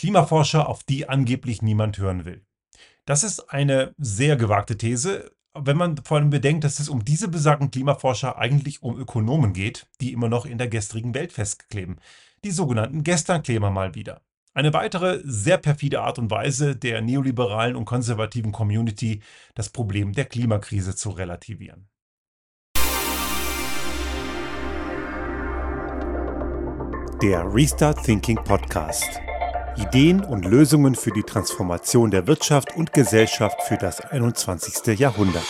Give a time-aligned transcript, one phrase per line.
[0.00, 2.42] Klimaforscher, auf die angeblich niemand hören will.
[3.04, 7.28] Das ist eine sehr gewagte These, wenn man vor allem bedenkt, dass es um diese
[7.28, 12.00] besagten Klimaforscher eigentlich um Ökonomen geht, die immer noch in der gestrigen Welt festkleben.
[12.44, 14.22] Die sogenannten Gesternkleber mal wieder.
[14.54, 19.20] Eine weitere sehr perfide Art und Weise der neoliberalen und konservativen Community,
[19.54, 21.90] das Problem der Klimakrise zu relativieren.
[27.22, 29.20] Der Restart Thinking Podcast.
[29.80, 34.98] Ideen und Lösungen für die Transformation der Wirtschaft und Gesellschaft für das 21.
[34.98, 35.42] Jahrhundert.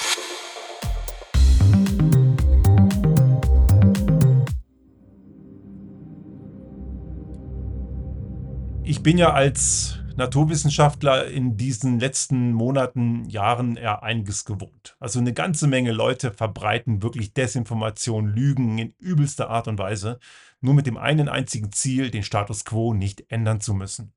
[8.85, 14.95] Ich bin ja als Naturwissenschaftler in diesen letzten Monaten, Jahren eher einiges gewohnt.
[15.01, 20.21] Also eine ganze Menge Leute verbreiten wirklich Desinformation, Lügen in übelster Art und Weise,
[20.61, 24.13] nur mit dem einen einzigen Ziel, den Status quo nicht ändern zu müssen.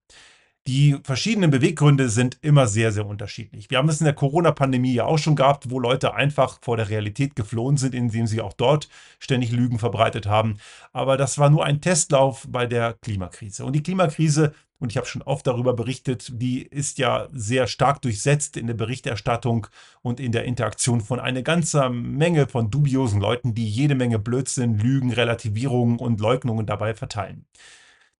[0.65, 3.69] Die verschiedenen Beweggründe sind immer sehr, sehr unterschiedlich.
[3.69, 6.87] Wir haben es in der Corona-Pandemie ja auch schon gehabt, wo Leute einfach vor der
[6.87, 8.87] Realität geflohen sind, indem sie auch dort
[9.19, 10.59] ständig Lügen verbreitet haben.
[10.93, 13.65] Aber das war nur ein Testlauf bei der Klimakrise.
[13.65, 18.01] Und die Klimakrise und ich habe schon oft darüber berichtet, die ist ja sehr stark
[18.01, 19.67] durchsetzt in der Berichterstattung
[20.01, 24.77] und in der Interaktion von einer ganzen Menge von dubiosen Leuten, die jede Menge Blödsinn,
[24.77, 27.45] Lügen, Relativierungen und Leugnungen dabei verteilen.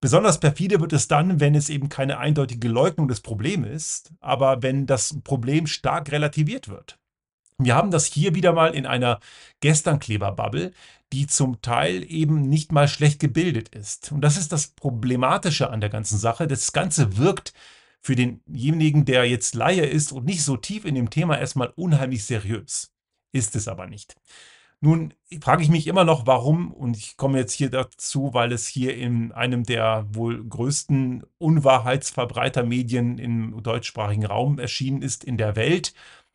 [0.04, 4.62] Besonders perfide wird es dann, wenn es eben keine eindeutige Leugnung des Problems ist, aber
[4.62, 7.00] wenn das Problem stark relativiert wird.
[7.58, 9.22] Wir haben das hier wieder mal in einer
[9.62, 10.74] Gesternkleber-Bubble,
[11.14, 14.12] die zum Teil eben nicht mal schlecht gebildet ist.
[14.12, 16.48] Und das ist das Problematische an der ganzen Sache.
[16.48, 17.54] Das Ganze wirkt
[18.02, 22.26] für denjenigen, der jetzt Laie ist und nicht so tief in dem Thema erstmal unheimlich
[22.26, 22.92] seriös.
[23.32, 24.18] Ist es aber nicht.
[24.84, 28.68] Nun frage ich mich immer noch, warum, und ich komme jetzt hier dazu, weil es
[28.68, 35.94] hier in einem der wohl größten Unwahrheitsverbreitermedien im deutschsprachigen Raum erschienen ist in der Welt.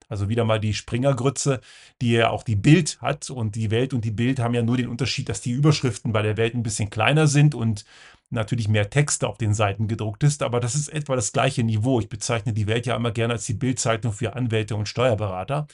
[0.08, 1.60] Also wieder mal die Springergrütze,
[2.00, 3.28] die ja auch die Bild hat.
[3.28, 6.22] Und die Welt und die Bild haben ja nur den Unterschied, dass die Überschriften bei
[6.22, 7.84] der Welt ein bisschen kleiner sind und
[8.30, 10.42] natürlich mehr Texte auf den Seiten gedruckt ist.
[10.42, 12.00] Aber das ist etwa das gleiche Niveau.
[12.00, 15.66] Ich bezeichne die Welt ja immer gerne als die Bildzeitung für Anwälte und Steuerberater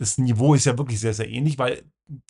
[0.00, 1.82] das Niveau ist ja wirklich sehr, sehr ähnlich, weil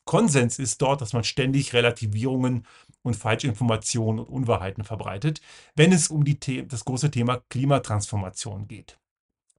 [0.04, 2.66] Konsens ist dort, dass man ständig Relativierungen
[3.02, 5.40] und Falschinformationen und Unwahrheiten verbreitet,
[5.76, 8.98] wenn es um die das große Thema Klimatransformation geht.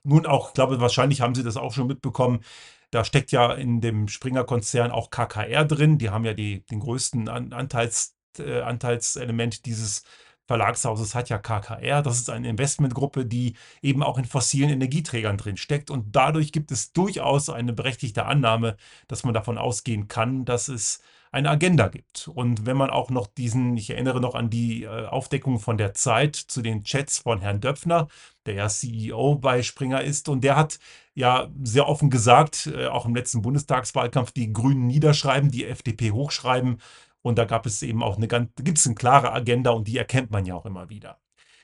[0.04, 2.44] Nun auch, ich glaube, wahrscheinlich haben Sie das auch schon mitbekommen,
[2.92, 5.98] da steckt ja in dem Springer-Konzern auch KKR drin.
[5.98, 10.04] Die haben ja die, den größten Anteils, äh, Anteilselement dieses
[10.52, 12.02] Verlagshauses hat ja KKR.
[12.02, 15.90] Das ist eine Investmentgruppe, die eben auch in fossilen Energieträgern drin steckt.
[15.90, 18.76] Und dadurch gibt es durchaus eine berechtigte Annahme,
[19.08, 21.00] dass man davon ausgehen kann, dass es
[21.32, 22.28] eine Agenda gibt.
[22.28, 25.94] Und wenn man auch noch diesen, ich erinnere noch an die äh, Aufdeckung von der
[25.94, 28.10] Zeit zu den Chats von Herrn Döpfner,
[28.46, 30.80] der ja CEO bei Springer ist, und der hat
[31.14, 36.82] ja sehr offen gesagt, äh, auch im letzten Bundestagswahlkampf, die Grünen niederschreiben, die FDP hochschreiben
[37.22, 39.98] und da gab es eben auch eine ganz, gibt es eine klare Agenda und die
[39.98, 41.20] erkennt man ja auch immer wieder.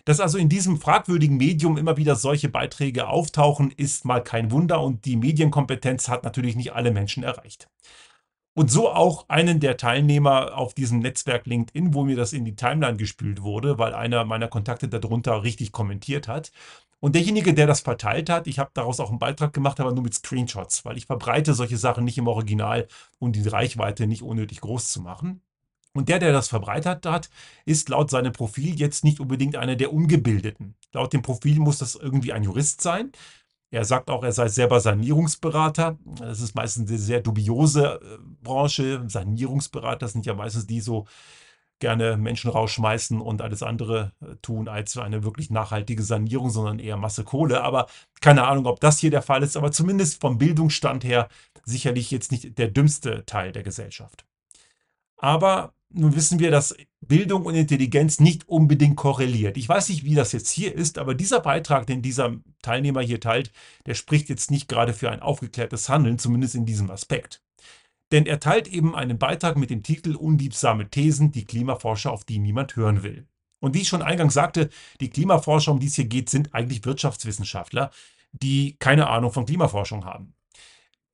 [0.05, 4.81] Dass also in diesem fragwürdigen Medium immer wieder solche Beiträge auftauchen, ist mal kein Wunder
[4.81, 7.67] und die Medienkompetenz hat natürlich nicht alle Menschen erreicht.
[8.57, 12.55] Und so auch einen der Teilnehmer auf diesem Netzwerk LinkedIn, wo mir das in die
[12.55, 16.51] Timeline gespült wurde, weil einer meiner Kontakte darunter richtig kommentiert hat.
[16.99, 20.03] Und derjenige, der das verteilt hat, ich habe daraus auch einen Beitrag gemacht, aber nur
[20.03, 22.87] mit Screenshots, weil ich verbreite solche Sachen nicht im Original,
[23.19, 25.41] um die Reichweite nicht unnötig groß zu machen.
[25.97, 27.29] Und der, der das verbreitet hat,
[27.65, 30.75] ist laut seinem Profil jetzt nicht unbedingt einer der Ungebildeten.
[30.93, 33.11] Laut dem Profil muss das irgendwie ein Jurist sein.
[33.71, 35.97] Er sagt auch, er sei selber Sanierungsberater.
[36.19, 39.03] Das ist meistens eine sehr dubiose äh, Branche.
[39.07, 41.07] Sanierungsberater sind ja meistens die so
[41.79, 46.97] gerne Menschen rausschmeißen und alles andere äh, tun als eine wirklich nachhaltige Sanierung, sondern eher
[46.97, 47.63] Masse Kohle.
[47.63, 47.87] Aber
[48.21, 51.27] keine Ahnung, ob das hier der Fall ist, aber zumindest vom Bildungsstand her
[51.65, 54.25] sicherlich jetzt nicht der dümmste Teil der Gesellschaft.
[55.17, 59.57] Aber nun wissen wir, dass Bildung und Intelligenz nicht unbedingt korreliert.
[59.57, 63.19] Ich weiß nicht, wie das jetzt hier ist, aber dieser Beitrag, den dieser Teilnehmer hier
[63.19, 63.51] teilt,
[63.85, 67.41] der spricht jetzt nicht gerade für ein aufgeklärtes Handeln, zumindest in diesem Aspekt.
[68.11, 72.39] Denn er teilt eben einen Beitrag mit dem Titel Unliebsame Thesen, die Klimaforscher, auf die
[72.39, 73.27] niemand hören will.
[73.59, 74.69] Und wie ich schon eingangs sagte,
[75.01, 77.91] die Klimaforscher, um die es hier geht, sind eigentlich Wirtschaftswissenschaftler,
[78.31, 80.33] die keine Ahnung von Klimaforschung haben.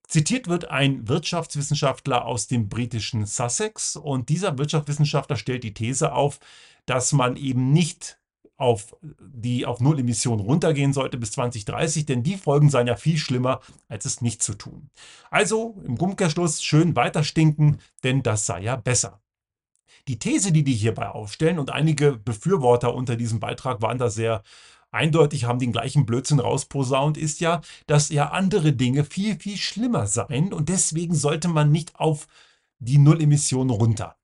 [0.08, 6.40] Zitiert wird ein Wirtschaftswissenschaftler aus dem britischen Sussex und dieser Wirtschaftswissenschaftler stellt die These auf,
[6.86, 8.20] dass man eben nicht
[8.58, 13.18] auf die auf Null Emissionen runtergehen sollte bis 2030, denn die Folgen seien ja viel
[13.18, 14.90] schlimmer, als es nicht zu tun.
[15.32, 19.22] Also im Umkehrschluss schön weiter stinken, denn das sei ja besser.
[20.08, 24.44] Die These, die die hierbei aufstellen, und einige Befürworter unter diesem Beitrag waren da sehr
[24.94, 30.07] eindeutig, haben den gleichen Blödsinn rausposaunt, ist ja, dass ja andere Dinge viel, viel schlimmer
[30.07, 32.28] seien und deswegen sollte man nicht auf
[32.80, 34.16] die Nullemission runter.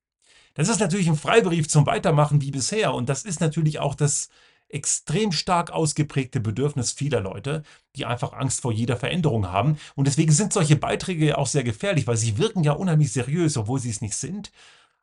[0.54, 4.28] Das ist natürlich ein Freibrief zum Weitermachen wie bisher und das ist natürlich auch das
[4.70, 7.62] extrem stark ausgeprägte Bedürfnis vieler Leute,
[7.96, 9.78] die einfach Angst vor jeder Veränderung haben.
[9.96, 13.80] Und deswegen sind solche Beiträge auch sehr gefährlich, weil sie wirken ja unheimlich seriös, obwohl
[13.80, 14.52] sie es nicht sind,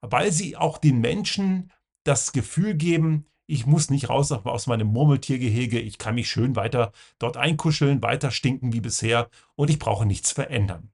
[0.02, 1.72] weil sie auch den Menschen
[2.04, 6.92] das Gefühl geben, ich muss nicht raus aus meinem Murmeltiergehege, ich kann mich schön weiter
[7.18, 10.92] dort einkuscheln, weiter stinken wie bisher und ich brauche nichts verändern.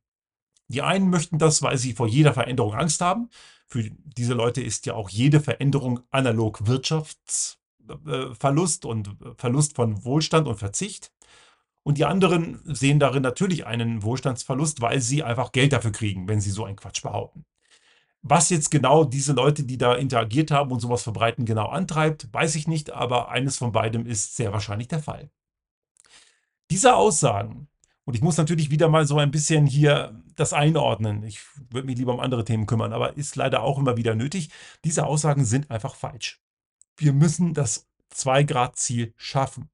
[0.68, 3.30] Die einen möchten das, weil sie vor jeder Veränderung Angst haben.
[3.68, 10.56] Für diese Leute ist ja auch jede Veränderung analog Wirtschaftsverlust und Verlust von Wohlstand und
[10.58, 11.12] Verzicht.
[11.84, 16.40] Und die anderen sehen darin natürlich einen Wohlstandsverlust, weil sie einfach Geld dafür kriegen, wenn
[16.40, 17.46] sie so einen Quatsch behaupten.
[18.24, 22.56] Was jetzt genau diese Leute, die da interagiert haben und sowas verbreiten, genau antreibt, weiß
[22.56, 25.30] ich nicht, aber eines von beidem ist sehr wahrscheinlich der Fall.
[26.72, 27.68] Diese Aussagen
[28.06, 31.24] und ich muss natürlich wieder mal so ein bisschen hier das einordnen.
[31.24, 34.50] Ich würde mich lieber um andere Themen kümmern, aber ist leider auch immer wieder nötig.
[34.84, 36.42] Diese Aussagen sind einfach falsch.
[36.98, 39.70] Wir müssen das 2-Grad-Ziel schaffen.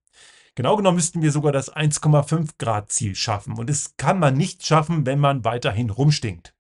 [0.56, 3.58] Genau genommen müssten wir sogar das 1,5 Grad Ziel schaffen.
[3.58, 6.54] Und es kann man nicht schaffen, wenn man weiterhin rumstinkt.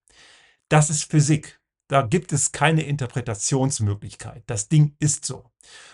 [0.70, 1.59] Das ist Physik.
[1.90, 4.44] Da gibt es keine Interpretationsmöglichkeit.
[4.46, 5.50] Das Ding ist so.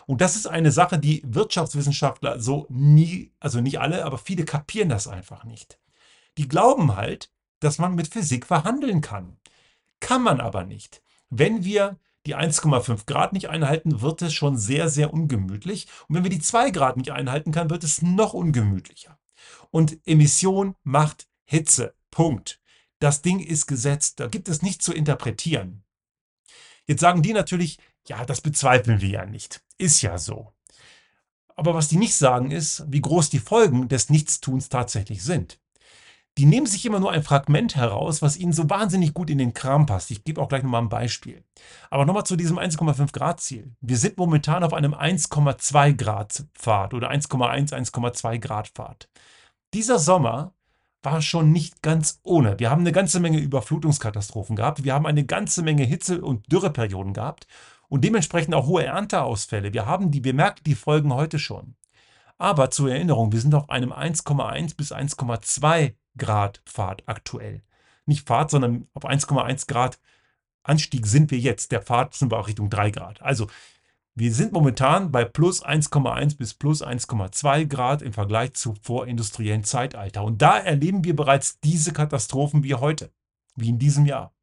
[0.05, 4.89] Und das ist eine Sache, die Wirtschaftswissenschaftler so nie, also nicht alle, aber viele kapieren
[4.89, 5.79] das einfach nicht.
[6.37, 7.31] Die glauben halt,
[7.61, 9.37] dass man mit Physik verhandeln kann.
[10.01, 11.01] Kann man aber nicht.
[11.29, 15.87] Wenn wir die 1,5 Grad nicht einhalten, wird es schon sehr, sehr ungemütlich.
[16.09, 19.17] Und wenn wir die 2 Grad nicht einhalten kann, wird es noch ungemütlicher.
[19.71, 21.93] Und Emission macht Hitze.
[22.11, 22.59] Punkt.
[22.99, 24.19] Das Ding ist gesetzt.
[24.19, 25.83] Da gibt es nichts zu interpretieren.
[26.87, 29.61] Jetzt sagen die natürlich, ja, das bezweifeln wir ja nicht.
[29.77, 30.53] Ist ja so.
[31.55, 35.59] Aber was die nicht sagen ist, wie groß die Folgen des Nichtstuns tatsächlich sind.
[36.37, 39.53] Die nehmen sich immer nur ein Fragment heraus, was ihnen so wahnsinnig gut in den
[39.53, 40.11] Kram passt.
[40.11, 41.45] Ich gebe auch gleich nochmal ein Beispiel.
[41.89, 43.73] Aber nochmal zu diesem 1,5 Grad Ziel.
[43.79, 49.09] Wir sind momentan auf einem 1,2 Grad Pfad oder 1,1, 1,2 Grad Pfad.
[49.73, 50.53] Dieser Sommer
[51.05, 52.59] war schon nicht ganz ohne.
[52.59, 54.83] Wir haben eine ganze Menge Überflutungskatastrophen gehabt.
[54.83, 57.47] Wir haben eine ganze Menge Hitze- und Dürreperioden gehabt
[57.87, 59.73] und dementsprechend auch hohe Ernteausfälle.
[59.73, 61.75] Wir haben die, wir merken die Folgen heute schon.
[62.37, 67.61] Aber zur Erinnerung, wir sind auf einem 1,1 bis 1,2 Grad Pfad aktuell.
[68.05, 69.99] Nicht Pfad, sondern auf 1,1 Grad
[70.63, 71.71] Anstieg sind wir jetzt.
[71.71, 73.21] Der Pfad sind wir auch Richtung 3 Grad.
[73.21, 73.47] Also
[74.15, 80.23] wir sind momentan bei plus 1,1 bis plus 1,2 Grad im Vergleich zu vorindustriellen Zeitalter.
[80.23, 83.11] Und da erleben wir bereits diese Katastrophen wie heute,
[83.55, 84.33] wie in diesem Jahr.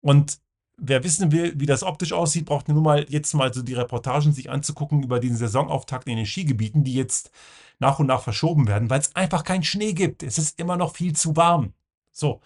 [0.00, 0.40] Und
[0.78, 4.32] wer wissen will, wie das optisch aussieht, braucht nur mal jetzt mal so die Reportagen
[4.32, 7.30] sich anzugucken über den Saisonauftakt in den Skigebieten, die jetzt
[7.78, 10.22] nach und nach verschoben werden, weil es einfach keinen Schnee gibt.
[10.22, 11.74] Es ist immer noch viel zu warm.
[12.12, 12.40] So,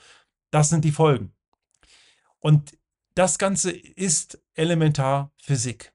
[0.51, 1.33] das sind die Folgen.
[2.41, 2.76] Und
[3.17, 5.93] das Ganze ist elementar Physik.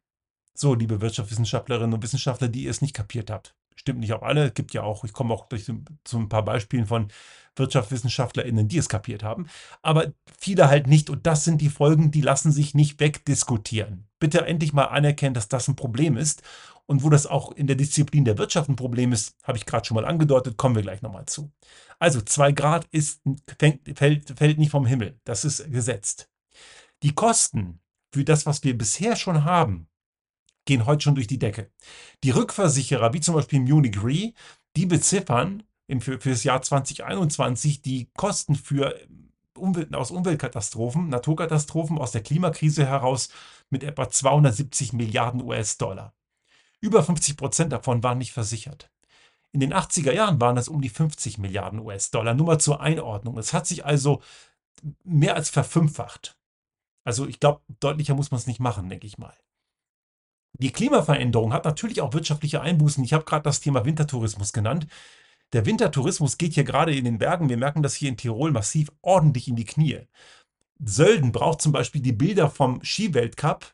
[0.53, 3.55] So, liebe Wirtschaftswissenschaftlerinnen und Wissenschaftler, die ihr es nicht kapiert habt.
[3.75, 5.65] Stimmt nicht auf alle, es gibt ja auch, ich komme auch durch
[6.03, 7.07] zu ein paar Beispielen von
[7.55, 9.47] WirtschaftswissenschaftlerInnen, die es kapiert haben,
[9.81, 14.07] aber viele halt nicht und das sind die Folgen, die lassen sich nicht wegdiskutieren.
[14.19, 16.43] Bitte endlich mal anerkennen, dass das ein Problem ist
[16.85, 19.85] und wo das auch in der Disziplin der Wirtschaft ein Problem ist, habe ich gerade
[19.85, 21.51] schon mal angedeutet, kommen wir gleich nochmal zu.
[21.99, 23.21] Also 2 Grad ist,
[23.59, 26.30] fängt, fällt, fällt nicht vom Himmel, das ist gesetzt.
[27.03, 27.79] Die Kosten
[28.13, 29.87] für das, was wir bisher schon haben,
[30.65, 31.71] gehen heute schon durch die Decke.
[32.23, 34.33] Die Rückversicherer, wie zum Beispiel Munich Re,
[34.75, 35.63] die beziffern
[35.99, 38.95] für, für das Jahr 2021 die Kosten für
[39.57, 43.29] Umwelt, aus Umweltkatastrophen, Naturkatastrophen aus der Klimakrise heraus
[43.69, 46.13] mit etwa 270 Milliarden US-Dollar.
[46.79, 48.89] Über 50 Prozent davon waren nicht versichert.
[49.51, 52.33] In den 80er Jahren waren das um die 50 Milliarden US-Dollar.
[52.33, 53.37] Nur mal zur Einordnung.
[53.37, 54.21] Es hat sich also
[55.03, 56.37] mehr als verfünffacht.
[57.03, 59.35] Also ich glaube, deutlicher muss man es nicht machen, denke ich mal.
[60.53, 63.03] Die Klimaveränderung hat natürlich auch wirtschaftliche Einbußen.
[63.03, 64.87] Ich habe gerade das Thema Wintertourismus genannt.
[65.53, 67.49] Der Wintertourismus geht hier gerade in den Bergen.
[67.49, 70.01] Wir merken das hier in Tirol massiv ordentlich in die Knie.
[70.83, 73.73] Sölden braucht zum Beispiel die Bilder vom Skiweltcup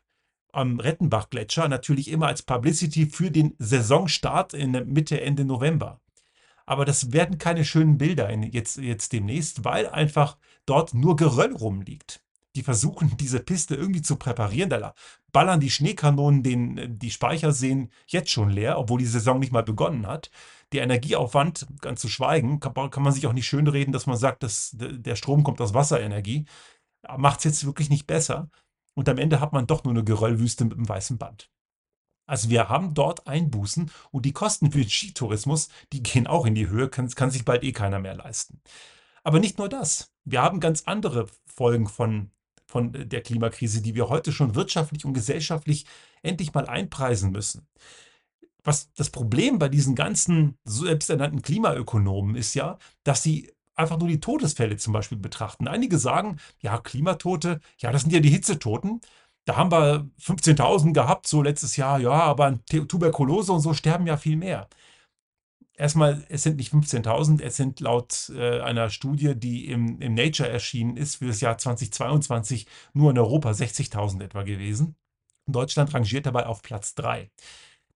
[0.52, 6.00] am Rettenbach-Gletscher natürlich immer als Publicity für den Saisonstart in Mitte, Ende November.
[6.66, 12.22] Aber das werden keine schönen Bilder jetzt, jetzt demnächst, weil einfach dort nur Geröll rumliegt
[12.58, 14.70] die versuchen, diese Piste irgendwie zu präparieren.
[14.70, 14.94] Da
[15.32, 20.06] ballern die Schneekanonen den, die Speicherseen jetzt schon leer, obwohl die Saison nicht mal begonnen
[20.06, 20.30] hat.
[20.72, 24.42] Der Energieaufwand, ganz zu schweigen, kann, kann man sich auch nicht schönreden, dass man sagt,
[24.42, 26.44] dass der Strom kommt aus Wasserenergie.
[27.16, 28.50] Macht es jetzt wirklich nicht besser.
[28.94, 31.50] und am Ende hat man doch nur eine Geröllwüste mit einem weißen Band.
[32.26, 36.54] Also wir haben dort Einbußen und die Kosten für den Skitourismus, die gehen auch in
[36.54, 38.60] die Höhe, kann, kann sich bald eh keiner mehr leisten.
[39.22, 40.12] Aber nicht nur das.
[40.24, 42.30] Wir haben ganz andere Folgen von,
[42.68, 45.86] von der Klimakrise, die wir heute schon wirtschaftlich und gesellschaftlich
[46.22, 47.66] endlich mal einpreisen müssen.
[48.62, 54.20] Was das Problem bei diesen ganzen selbsternannten Klimaökonomen ist ja, dass sie einfach nur die
[54.20, 55.66] Todesfälle zum Beispiel betrachten.
[55.66, 59.00] Einige sagen, ja, Klimatote, ja, das sind ja die Hitzetoten.
[59.46, 64.06] Da haben wir 15.000 gehabt, so letztes Jahr, ja, aber an Tuberkulose und so sterben
[64.06, 64.68] ja viel mehr.
[65.78, 70.48] Erstmal, es sind nicht 15.000, es sind laut äh, einer Studie, die im, im Nature
[70.48, 74.96] erschienen ist, für das Jahr 2022 nur in Europa 60.000 etwa gewesen.
[75.46, 77.30] Deutschland rangiert dabei auf Platz 3.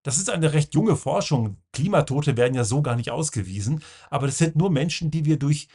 [0.05, 1.57] Das ist eine recht junge Forschung.
[1.73, 5.67] Klimatote werden ja so gar nicht ausgewiesen, aber das sind nur Menschen, die wir durch,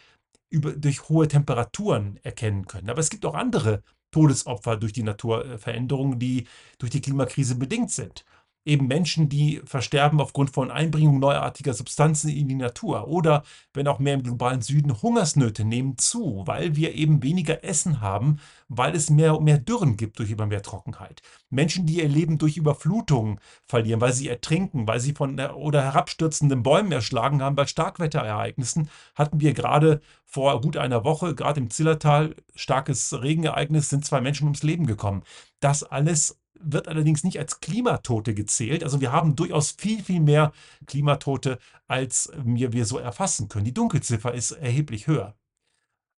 [0.49, 2.89] über, durch hohe Temperaturen erkennen können.
[2.89, 6.47] Aber es gibt auch andere Todesopfer durch die Naturveränderungen, die
[6.77, 8.23] durch die Klimakrise bedingt sind
[8.67, 13.07] eben Menschen, die versterben aufgrund von Einbringung neuartiger Substanzen in die Natur.
[13.07, 13.43] Oder,
[13.74, 18.39] wenn auch mehr im globalen Süden, Hungersnöte nehmen zu, weil wir eben weniger Essen haben,
[18.67, 21.21] weil es mehr und mehr Dürren gibt durch immer mehr Trockenheit.
[21.50, 26.63] Menschen, die ihr Leben durch Überflutungen verlieren, weil sie ertrinken, weil sie von oder herabstürzenden
[26.63, 32.36] Bäumen erschlagen haben bei Starkwetterereignissen, hatten wir gerade vor gut einer Woche, gerade im Zillertal,
[32.53, 35.24] starkes Regenereignis, sind zwei Menschen ums Leben gekommen.
[35.62, 38.83] Das alles wird allerdings nicht als Klimatote gezählt.
[38.83, 40.51] Also wir haben durchaus viel, viel mehr
[40.85, 43.65] Klimatote, als wir, wir so erfassen können.
[43.65, 45.35] Die Dunkelziffer ist erheblich höher.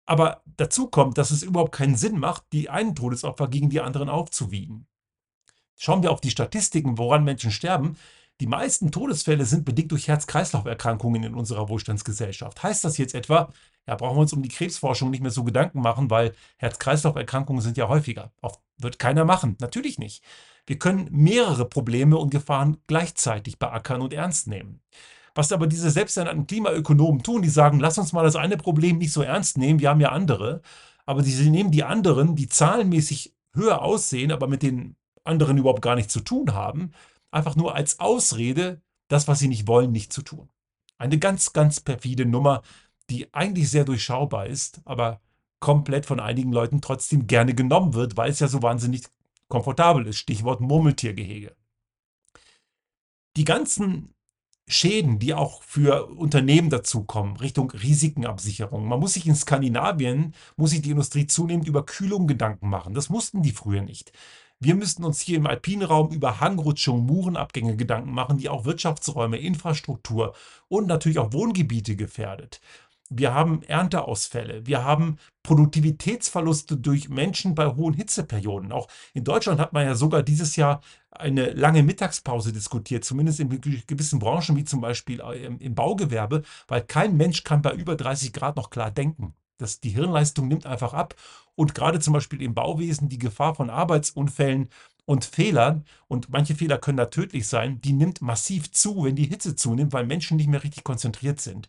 [0.05, 4.09] Aber dazu kommt, dass es überhaupt keinen Sinn macht, die einen Todesopfer gegen die anderen
[4.09, 4.87] aufzuwiegen.
[5.75, 7.95] Schauen wir auf die Statistiken, woran Menschen sterben.
[8.41, 12.63] Die meisten Todesfälle sind bedingt durch Herz-Kreislauf-Erkrankungen in unserer Wohlstandsgesellschaft.
[12.63, 13.51] Heißt das jetzt etwa,
[13.85, 17.77] ja, brauchen wir uns um die Krebsforschung nicht mehr so Gedanken machen, weil Herz-Kreislauf-Erkrankungen sind
[17.77, 18.31] ja häufiger.
[18.41, 19.57] Auf, wird keiner machen.
[19.59, 20.23] Natürlich nicht.
[20.65, 24.81] Wir können mehrere Probleme und Gefahren gleichzeitig beackern und ernst nehmen.
[25.35, 29.13] Was aber diese selbsternannten Klimaökonomen tun, die sagen, lass uns mal das eine Problem nicht
[29.13, 30.61] so ernst nehmen, wir haben ja andere.
[31.05, 35.95] Aber sie nehmen die anderen, die zahlenmäßig höher aussehen, aber mit den anderen überhaupt gar
[35.95, 36.91] nichts zu tun haben,
[37.31, 40.49] einfach nur als Ausrede, das, was sie nicht wollen, nicht zu tun.
[40.97, 42.61] Eine ganz, ganz perfide Nummer,
[43.09, 45.21] die eigentlich sehr durchschaubar ist, aber
[45.59, 49.03] komplett von einigen Leuten trotzdem gerne genommen wird, weil es ja so wahnsinnig
[49.47, 50.17] komfortabel ist.
[50.17, 51.55] Stichwort Murmeltiergehege.
[53.35, 54.13] Die ganzen
[54.67, 58.87] Schäden, die auch für Unternehmen dazukommen, Richtung Risikenabsicherung.
[58.87, 62.93] Man muss sich in Skandinavien, muss sich die Industrie zunehmend über Kühlung Gedanken machen.
[62.93, 64.11] Das mussten die früher nicht.
[64.59, 70.35] Wir müssten uns hier im Alpinraum über Hangrutschungen, Murenabgänge Gedanken machen, die auch Wirtschaftsräume, Infrastruktur
[70.67, 72.61] und natürlich auch Wohngebiete gefährdet.
[73.09, 74.67] Wir haben Ernteausfälle.
[74.67, 78.71] Wir haben Produktivitätsverluste durch Menschen bei hohen Hitzeperioden.
[78.71, 83.49] Auch in Deutschland hat man ja sogar dieses Jahr eine lange Mittagspause diskutiert, zumindest in
[83.49, 88.31] gewissen Branchen wie zum Beispiel äh, im Baugewerbe, weil kein Mensch kann bei über 30
[88.31, 89.33] Grad noch klar denken.
[89.57, 91.15] Das, die Hirnleistung nimmt einfach ab.
[91.55, 94.69] Und gerade zum Beispiel im Bauwesen die Gefahr von Arbeitsunfällen
[95.05, 99.25] und Fehlern, und manche Fehler können da tödlich sein, die nimmt massiv zu, wenn die
[99.25, 101.67] Hitze zunimmt, weil Menschen nicht mehr richtig konzentriert sind.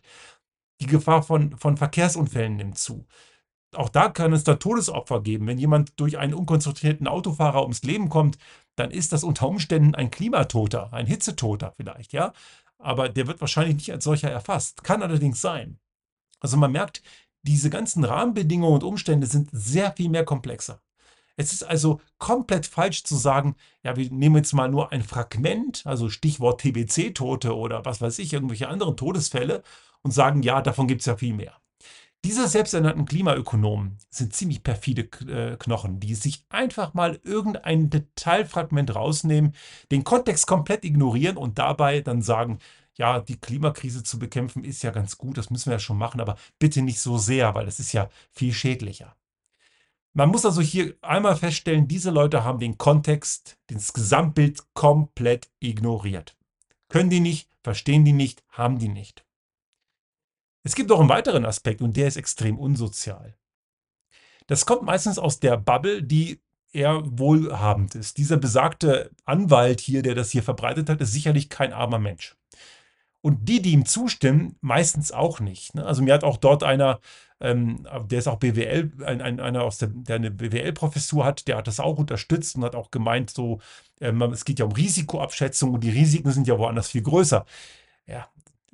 [0.81, 3.05] Die Gefahr von, von Verkehrsunfällen nimmt zu.
[3.73, 5.47] Auch da kann es da Todesopfer geben.
[5.47, 8.37] Wenn jemand durch einen unkonzentrierten Autofahrer ums Leben kommt,
[8.75, 12.33] dann ist das unter Umständen ein Klimatoter, ein Hitzetoter vielleicht, ja.
[12.79, 14.83] Aber der wird wahrscheinlich nicht als solcher erfasst.
[14.83, 15.79] Kann allerdings sein.
[16.39, 17.03] Also man merkt,
[17.43, 20.81] diese ganzen Rahmenbedingungen und Umstände sind sehr viel mehr komplexer.
[21.37, 25.83] Es ist also komplett falsch zu sagen, ja, wir nehmen jetzt mal nur ein Fragment,
[25.85, 29.63] also Stichwort TBC-Tote oder was weiß ich, irgendwelche anderen Todesfälle
[30.03, 31.61] und sagen, ja, davon gibt es ja viel mehr.
[32.23, 39.55] Diese selbsternannten Klimaökonomen sind ziemlich perfide äh, Knochen, die sich einfach mal irgendein Detailfragment rausnehmen,
[39.89, 42.59] den Kontext komplett ignorieren und dabei dann sagen,
[42.95, 46.21] ja, die Klimakrise zu bekämpfen ist ja ganz gut, das müssen wir ja schon machen,
[46.21, 49.15] aber bitte nicht so sehr, weil das ist ja viel schädlicher.
[50.13, 56.37] Man muss also hier einmal feststellen, diese Leute haben den Kontext, das Gesamtbild komplett ignoriert.
[56.89, 59.25] Können die nicht, verstehen die nicht, haben die nicht.
[60.63, 63.35] Es gibt auch einen weiteren Aspekt und der ist extrem unsozial.
[64.47, 66.41] Das kommt meistens aus der Bubble, die
[66.73, 68.17] eher wohlhabend ist.
[68.17, 72.35] Dieser besagte Anwalt hier, der das hier verbreitet hat, ist sicherlich kein armer Mensch.
[73.21, 75.75] Und die, die ihm zustimmen, meistens auch nicht.
[75.75, 75.85] Ne?
[75.85, 76.99] Also mir hat auch dort einer,
[77.39, 81.57] ähm, der ist auch BWL, ein, ein, einer aus der, der eine BWL-Professur hat, der
[81.57, 83.59] hat das auch unterstützt und hat auch gemeint, so,
[83.99, 87.45] ähm, es geht ja um Risikoabschätzung und die Risiken sind ja woanders viel größer.
[88.07, 88.27] Ja,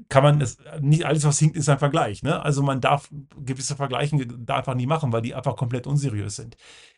[0.09, 2.21] kann man es, nicht alles, was hinkt, ist ein Vergleich.
[2.23, 2.41] Ne?
[2.41, 3.09] Also man darf
[3.43, 6.55] gewisse Vergleiche da einfach nicht machen, weil die einfach komplett unseriös sind.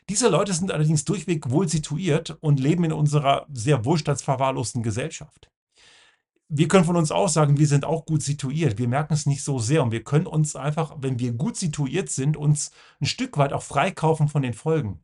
[0.09, 5.49] Diese Leute sind allerdings durchweg wohl situiert und leben in unserer sehr wohlstandsverwahrlosten Gesellschaft.
[6.49, 8.79] Wir können von uns auch sagen, wir sind auch gut situiert.
[8.79, 12.09] Wir merken es nicht so sehr und wir können uns einfach, wenn wir gut situiert
[12.09, 14.99] sind, uns ein Stück weit auch freikaufen von den Folgen.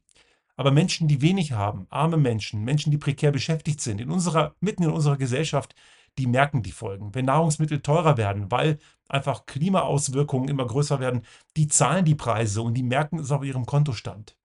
[0.57, 4.83] Aber Menschen, die wenig haben, arme Menschen, Menschen, die prekär beschäftigt sind, in unserer, mitten
[4.83, 5.75] in unserer Gesellschaft,
[6.17, 7.13] die merken die Folgen.
[7.13, 11.23] Wenn Nahrungsmittel teurer werden, weil einfach Klimaauswirkungen immer größer werden,
[11.57, 14.37] die zahlen die Preise und die merken es auf ihrem Kontostand.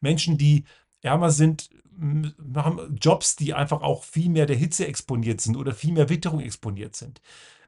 [0.00, 0.64] Menschen, die
[1.02, 1.70] ärmer sind,
[2.54, 6.40] haben Jobs, die einfach auch viel mehr der Hitze exponiert sind oder viel mehr Witterung
[6.40, 7.20] exponiert sind.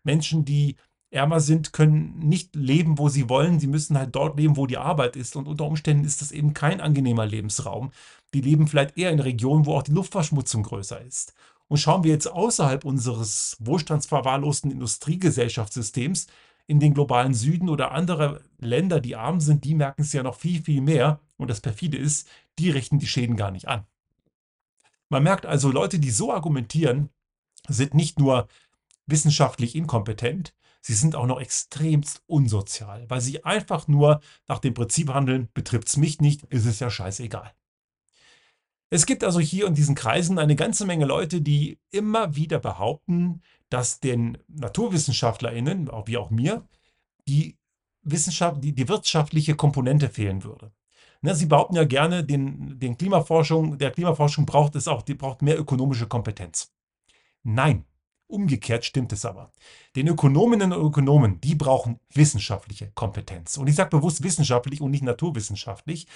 [0.02, 0.76] Menschen, die
[1.10, 3.60] ärmer sind, können nicht leben, wo sie wollen.
[3.60, 5.36] Sie müssen halt dort leben, wo die Arbeit ist.
[5.36, 7.92] Und unter Umständen ist das eben kein angenehmer Lebensraum.
[8.34, 11.32] Die leben vielleicht eher in Regionen, wo auch die Luftverschmutzung größer ist.
[11.68, 16.26] Und schauen wir jetzt außerhalb unseres wohlstandsverwahrlosten Industriegesellschaftssystems
[16.66, 20.36] in den globalen Süden oder andere Länder, die arm sind, die merken es ja noch
[20.36, 21.20] viel, viel mehr.
[21.36, 23.86] Und das perfide ist, die richten die Schäden gar nicht an.
[25.08, 27.08] Man merkt also, Leute, die so argumentieren,
[27.68, 28.48] sind nicht nur
[29.06, 35.08] wissenschaftlich inkompetent, sie sind auch noch extremst unsozial, weil sie einfach nur nach dem Prinzip
[35.12, 37.52] handeln, betrifft es mich nicht, ist es ja scheißegal.
[38.90, 43.42] Es gibt also hier in diesen Kreisen eine ganze Menge Leute, die immer wieder behaupten,
[43.68, 46.66] dass den NaturwissenschaftlerInnen, wie auch mir,
[47.26, 47.58] die,
[48.02, 50.72] Wissenschaft, die, die wirtschaftliche Komponente fehlen würde.
[51.20, 55.42] Ne, sie behaupten ja gerne, den, den Klimaforschung, der Klimaforschung braucht es auch, die braucht
[55.42, 56.72] mehr ökonomische Kompetenz.
[57.42, 57.84] Nein,
[58.28, 59.52] umgekehrt stimmt es aber.
[59.96, 63.56] Den Ökonominnen und Ökonomen, die brauchen wissenschaftliche Kompetenz.
[63.56, 66.06] Und ich sage bewusst wissenschaftlich und nicht naturwissenschaftlich,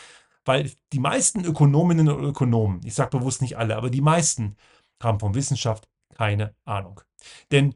[0.44, 4.56] weil die meisten Ökonominnen und Ökonomen, ich sage bewusst nicht alle, aber die meisten
[5.02, 7.00] haben von Wissenschaft keine Ahnung.
[7.50, 7.74] Denn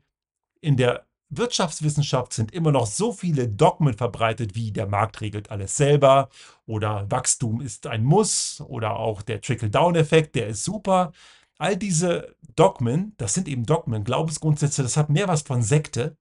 [0.61, 5.77] in der Wirtschaftswissenschaft sind immer noch so viele Dogmen verbreitet, wie der Markt regelt alles
[5.77, 6.29] selber
[6.67, 11.13] oder Wachstum ist ein Muss oder auch der Trickle-Down-Effekt, der ist super.
[11.59, 16.17] All diese Dogmen, das sind eben Dogmen, Glaubensgrundsätze, das hat mehr was von Sekte,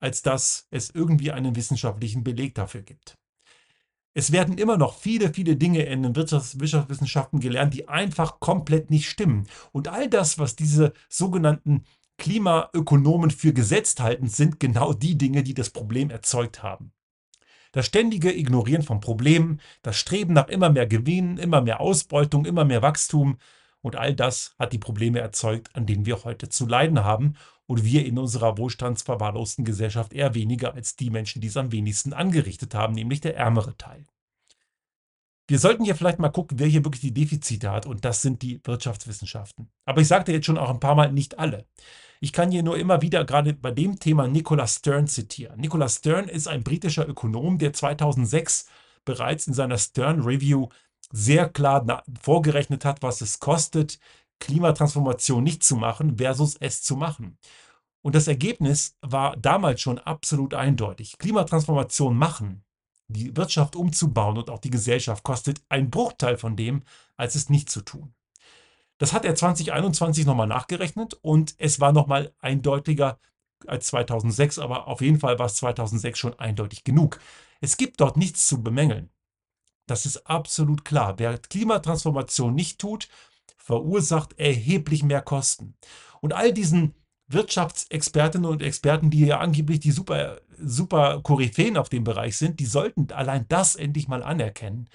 [0.00, 3.18] als dass es irgendwie einen wissenschaftlichen Beleg dafür gibt.
[4.14, 8.90] Es werden immer noch viele, viele Dinge in den Wirtschafts Wirtschaftswissenschaften gelernt, die einfach komplett
[8.90, 9.46] nicht stimmen.
[9.70, 11.84] Und all das, was diese sogenannten
[12.18, 16.92] Klimaökonomen für gesetzt halten, sind genau die Dinge, die das Problem erzeugt haben.
[17.72, 22.66] Das ständige Ignorieren von Problemen, das Streben nach immer mehr Gewinnen, immer mehr Ausbeutung, immer
[22.66, 23.38] mehr Wachstum
[23.82, 27.34] und all das hat die Probleme erzeugt, an denen wir heute zu leiden haben
[27.66, 32.12] und wir in unserer wohlstandsverwahrlosten Gesellschaft eher weniger als die Menschen, die es am wenigsten
[32.12, 34.06] angerichtet haben, nämlich der ärmere Teil.
[35.48, 38.42] Wir sollten hier vielleicht mal gucken, wer hier wirklich die Defizite hat und das sind
[38.42, 39.70] die Wirtschaftswissenschaften.
[39.84, 41.66] Aber ich sagte jetzt schon auch ein paar Mal nicht alle.
[42.20, 45.60] Ich kann hier nur immer wieder gerade bei dem Thema Nicholas Stern zitieren.
[45.60, 48.66] Nicholas Stern ist ein britischer Ökonom, der 2006
[49.04, 50.68] bereits in seiner Stern Review
[51.12, 53.98] sehr klar vorgerechnet hat, was es kostet,
[54.40, 57.38] Klimatransformation nicht zu machen versus es zu machen.
[58.02, 61.18] Und das Ergebnis war damals schon absolut eindeutig.
[61.18, 62.64] Klimatransformation machen,
[63.06, 66.82] die Wirtschaft umzubauen und auch die Gesellschaft kostet einen Bruchteil von dem,
[67.16, 68.14] als es nicht zu tun.
[68.98, 73.18] Das hat er 2021 nochmal nachgerechnet und es war nochmal eindeutiger
[73.66, 77.20] als 2006, aber auf jeden Fall war es 2006 schon eindeutig genug.
[77.60, 79.10] Es gibt dort nichts zu bemängeln.
[79.92, 81.18] Das ist absolut klar.
[81.18, 83.10] Wer Klimatransformation nicht tut,
[83.58, 85.74] verursacht erheblich mehr Kosten.
[86.22, 86.94] Und all diesen
[87.28, 92.64] Wirtschaftsexpertinnen und Experten, die ja angeblich die super, super Koryphäen auf dem Bereich sind, die
[92.64, 94.88] sollten allein das endlich mal anerkennen,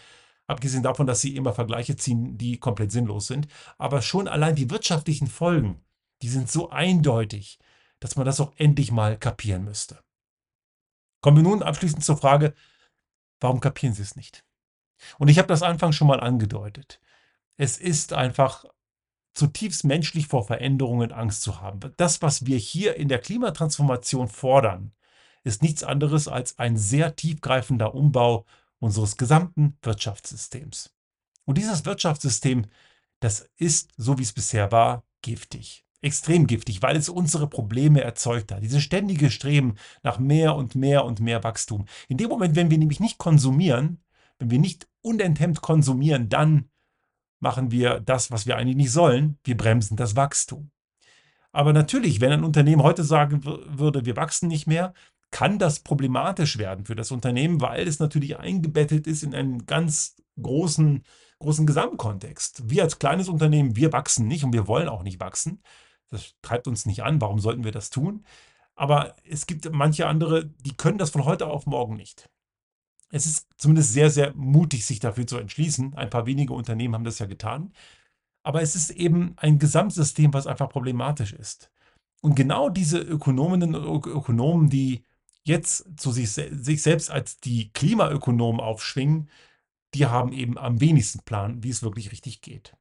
[0.47, 3.47] Abgesehen davon, dass sie immer Vergleiche ziehen, die komplett sinnlos sind.
[3.77, 5.85] Aber schon allein die wirtschaftlichen Folgen,
[6.23, 7.59] die sind so eindeutig,
[7.99, 9.99] dass man das auch endlich mal kapieren müsste.
[11.21, 12.55] Kommen wir nun abschließend zur Frage,
[13.41, 14.46] warum kapieren Sie es nicht?
[15.17, 16.99] Und ich habe das Anfang schon mal angedeutet.
[17.57, 18.65] Es ist einfach
[19.33, 21.79] zutiefst menschlich vor Veränderungen Angst zu haben.
[21.97, 24.91] Das, was wir hier in der Klimatransformation fordern,
[25.43, 28.45] ist nichts anderes als ein sehr tiefgreifender Umbau
[28.79, 30.93] unseres gesamten Wirtschaftssystems.
[31.45, 32.65] Und dieses Wirtschaftssystem,
[33.19, 35.85] das ist, so wie es bisher war, giftig.
[36.01, 38.61] Extrem giftig, weil es unsere Probleme erzeugt hat.
[38.61, 41.85] Dieses ständige Streben nach mehr und mehr und mehr Wachstum.
[42.07, 43.99] In dem Moment, wenn wir nämlich nicht konsumieren,
[44.39, 46.69] wenn wir nicht unenthemmt konsumieren, dann
[47.39, 49.37] machen wir das, was wir eigentlich nicht sollen.
[49.43, 50.71] Wir bremsen das Wachstum.
[51.51, 54.93] Aber natürlich, wenn ein Unternehmen heute sagen würde, wir wachsen nicht mehr,
[55.31, 60.15] kann das problematisch werden für das Unternehmen, weil es natürlich eingebettet ist in einen ganz
[60.41, 61.03] großen,
[61.39, 62.69] großen Gesamtkontext.
[62.69, 65.61] Wir als kleines Unternehmen, wir wachsen nicht und wir wollen auch nicht wachsen.
[66.09, 67.19] Das treibt uns nicht an.
[67.19, 68.25] Warum sollten wir das tun?
[68.75, 72.29] Aber es gibt manche andere, die können das von heute auf morgen nicht.
[73.09, 75.93] Es ist zumindest sehr, sehr mutig, sich dafür zu entschließen.
[75.95, 77.73] Ein paar wenige Unternehmen haben das ja getan.
[78.43, 81.71] Aber es ist eben ein Gesamtsystem, was einfach problematisch ist.
[82.21, 85.03] Und genau diese Ökonominnen und Ökonomen, die
[85.43, 89.29] jetzt zu sich, sich selbst als die Klimaökonomen aufschwingen,
[89.93, 92.75] die haben eben am wenigsten Plan, wie es wirklich richtig geht.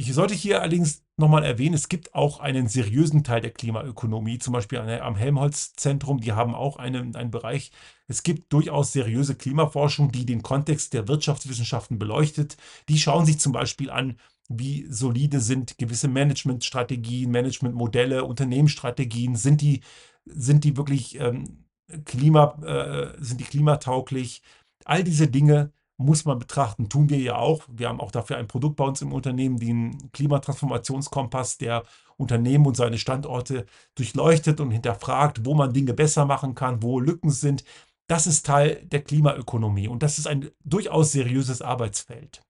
[0.00, 4.54] Ich sollte hier allerdings nochmal erwähnen, es gibt auch einen seriösen Teil der Klimaökonomie, zum
[4.54, 7.70] Beispiel am Helmholtz-Zentrum, die haben auch einen, einen Bereich.
[8.08, 12.56] Es gibt durchaus seriöse Klimaforschung, die den Kontext der Wirtschaftswissenschaften beleuchtet.
[12.88, 14.16] Die schauen sich zum Beispiel an,
[14.48, 19.82] wie solide sind gewisse Managementstrategien, Managementmodelle, Unternehmensstrategien, sind die,
[20.24, 21.66] sind die wirklich ähm,
[22.06, 24.40] Klima, äh, sind die klimatauglich?
[24.86, 26.88] All diese Dinge muss man betrachten.
[26.88, 27.62] Tun wir ja auch.
[27.68, 31.84] Wir haben auch dafür ein Produkt bei uns im Unternehmen, den Klimatransformationskompass, der
[32.16, 37.30] Unternehmen und seine Standorte durchleuchtet und hinterfragt, wo man Dinge besser machen kann, wo Lücken
[37.30, 37.64] sind.
[38.06, 42.42] Das ist Teil der Klimaökonomie und das ist ein durchaus seriöses Arbeitsfeld.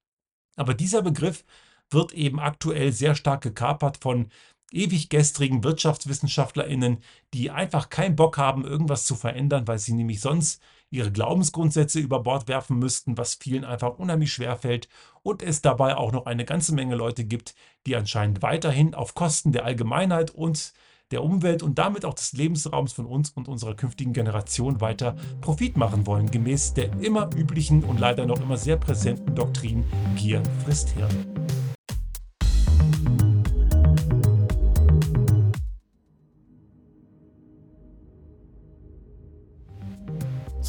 [0.56, 1.44] Aber dieser Begriff
[1.90, 4.28] wird eben aktuell sehr stark gekapert von
[4.70, 6.98] ewig gestrigen WirtschaftswissenschaftlerInnen,
[7.34, 12.20] die einfach keinen Bock haben, irgendwas zu verändern, weil sie nämlich sonst ihre Glaubensgrundsätze über
[12.20, 14.88] Bord werfen müssten, was vielen einfach unheimlich schwer fällt
[15.22, 17.55] und es dabei auch noch eine ganze Menge Leute gibt,
[17.87, 20.72] die anscheinend weiterhin auf Kosten der Allgemeinheit und
[21.11, 25.76] der Umwelt und damit auch des Lebensraums von uns und unserer künftigen Generation weiter Profit
[25.76, 29.85] machen wollen, gemäß der immer üblichen und leider noch immer sehr präsenten Doktrin
[30.16, 31.26] Gier frisst Hirn.